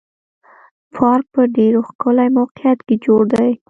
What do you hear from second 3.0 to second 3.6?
جوړ دی.